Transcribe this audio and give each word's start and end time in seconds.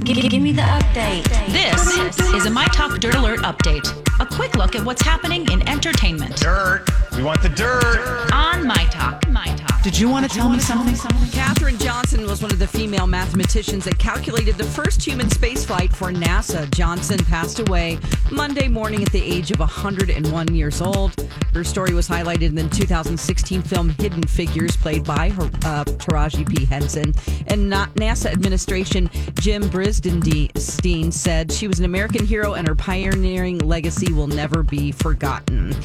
Give, 0.00 0.30
give 0.30 0.42
me 0.42 0.52
the 0.52 0.62
update. 0.62 1.24
This 1.48 2.18
is 2.34 2.46
a 2.46 2.50
My 2.50 2.66
Talk 2.66 2.98
Dirt 2.98 3.14
Alert 3.14 3.40
update. 3.40 3.86
A 4.20 4.26
quick 4.26 4.56
look 4.56 4.74
at 4.74 4.84
what's 4.84 5.02
happening 5.02 5.50
in 5.50 5.66
entertainment. 5.68 6.36
Dirt. 6.36 6.84
We 7.16 7.22
want 7.22 7.42
the 7.42 7.48
dirt. 7.48 8.30
On 8.32 8.66
My 8.66 8.84
Talk. 8.90 9.28
My 9.28 9.46
Talk. 9.46 9.55
Did 9.86 10.00
you 10.00 10.08
want 10.08 10.28
to 10.28 10.36
tell 10.36 10.48
me 10.48 10.58
something? 10.58 10.96
Katherine 11.30 11.78
Johnson 11.78 12.26
was 12.26 12.42
one 12.42 12.50
of 12.50 12.58
the 12.58 12.66
female 12.66 13.06
mathematicians 13.06 13.84
that 13.84 13.96
calculated 14.00 14.56
the 14.56 14.64
first 14.64 15.00
human 15.00 15.28
spaceflight 15.28 15.94
for 15.94 16.10
NASA. 16.10 16.68
Johnson 16.74 17.24
passed 17.24 17.60
away 17.60 17.96
Monday 18.32 18.66
morning 18.66 19.04
at 19.04 19.12
the 19.12 19.22
age 19.22 19.52
of 19.52 19.60
101 19.60 20.54
years 20.56 20.80
old. 20.82 21.14
Her 21.54 21.62
story 21.62 21.94
was 21.94 22.08
highlighted 22.08 22.42
in 22.42 22.56
the 22.56 22.68
2016 22.68 23.62
film 23.62 23.90
Hidden 23.90 24.24
Figures, 24.24 24.76
played 24.76 25.04
by 25.04 25.30
her, 25.30 25.44
uh, 25.44 25.84
Taraji 25.84 26.48
P. 26.48 26.64
Henson. 26.64 27.14
And 27.46 27.72
NASA 27.72 28.32
administration 28.32 29.08
Jim 29.34 29.62
Bridenstine 29.70 31.12
said 31.12 31.52
she 31.52 31.68
was 31.68 31.78
an 31.78 31.84
American 31.84 32.26
hero 32.26 32.54
and 32.54 32.66
her 32.66 32.74
pioneering 32.74 33.58
legacy 33.58 34.12
will 34.12 34.26
never 34.26 34.64
be 34.64 34.90
forgotten. 34.90 35.76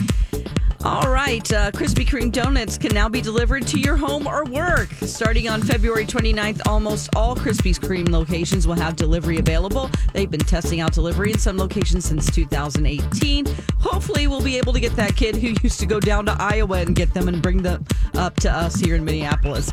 All 0.83 1.11
right, 1.11 1.53
uh, 1.53 1.69
Krispy 1.69 2.07
Kreme 2.07 2.31
donuts 2.31 2.75
can 2.75 2.91
now 2.91 3.07
be 3.07 3.21
delivered 3.21 3.67
to 3.67 3.79
your 3.79 3.95
home 3.95 4.25
or 4.25 4.45
work. 4.45 4.89
Starting 5.01 5.47
on 5.47 5.61
February 5.61 6.07
29th, 6.07 6.61
almost 6.67 7.11
all 7.15 7.35
Krispy 7.35 7.77
Kreme 7.77 8.09
locations 8.09 8.65
will 8.65 8.75
have 8.75 8.95
delivery 8.95 9.37
available. 9.37 9.91
They've 10.13 10.29
been 10.29 10.39
testing 10.39 10.79
out 10.79 10.91
delivery 10.91 11.33
in 11.33 11.37
some 11.37 11.55
locations 11.55 12.05
since 12.05 12.31
2018. 12.31 13.45
Hopefully, 13.79 14.25
we'll 14.25 14.41
be 14.41 14.57
able 14.57 14.73
to 14.73 14.79
get 14.79 14.95
that 14.95 15.15
kid 15.15 15.35
who 15.35 15.49
used 15.63 15.79
to 15.81 15.85
go 15.85 15.99
down 15.99 16.25
to 16.25 16.35
Iowa 16.39 16.79
and 16.79 16.95
get 16.95 17.13
them 17.13 17.27
and 17.27 17.43
bring 17.43 17.61
them 17.61 17.85
up 18.15 18.37
to 18.37 18.51
us 18.51 18.75
here 18.75 18.95
in 18.95 19.05
Minneapolis. 19.05 19.71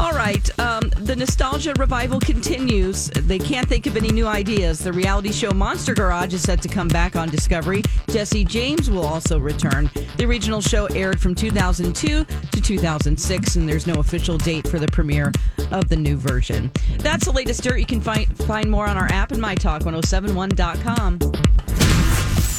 All 0.00 0.10
right. 0.12 0.58
Um, 0.58 0.90
the 0.96 1.14
nostalgia 1.14 1.72
revival 1.78 2.18
continues. 2.18 3.06
They 3.10 3.38
can't 3.38 3.68
think 3.68 3.86
of 3.86 3.96
any 3.96 4.10
new 4.10 4.26
ideas. 4.26 4.80
The 4.80 4.92
reality 4.92 5.30
show 5.30 5.52
Monster 5.52 5.94
Garage 5.94 6.34
is 6.34 6.42
set 6.42 6.60
to 6.62 6.68
come 6.68 6.88
back 6.88 7.14
on 7.14 7.28
Discovery. 7.28 7.82
Jesse 8.08 8.44
James 8.44 8.90
will 8.90 9.06
also 9.06 9.38
return. 9.38 9.88
The 10.16 10.24
original 10.24 10.60
show 10.60 10.86
aired 10.86 11.20
from 11.20 11.36
2002 11.36 12.24
to 12.24 12.60
2006, 12.60 13.56
and 13.56 13.68
there's 13.68 13.86
no 13.86 13.94
official 13.94 14.36
date 14.36 14.66
for 14.66 14.80
the 14.80 14.88
premiere 14.88 15.30
of 15.70 15.88
the 15.88 15.96
new 15.96 16.16
version. 16.16 16.72
That's 16.98 17.26
the 17.26 17.32
latest 17.32 17.62
dirt. 17.62 17.78
You 17.78 17.86
can 17.86 18.00
find 18.00 18.26
find 18.46 18.68
more 18.70 18.86
on 18.88 18.96
our 18.96 19.10
app 19.12 19.30
and 19.30 19.40
mytalk1071.com. 19.42 21.18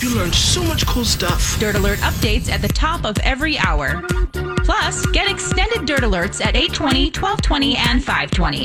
You 0.01 0.15
learned 0.15 0.35
so 0.35 0.63
much 0.63 0.85
cool 0.85 1.05
stuff. 1.05 1.59
Dirt 1.59 1.75
Alert 1.75 1.99
updates 1.99 2.49
at 2.49 2.61
the 2.61 2.67
top 2.67 3.05
of 3.05 3.17
every 3.19 3.57
hour. 3.57 4.03
Plus, 4.63 5.05
get 5.07 5.29
extended 5.29 5.44
Alerts 6.03 6.43
at 6.43 6.55
820, 6.55 7.05
1220, 7.11 7.77
and 7.77 8.03
520. 8.03 8.53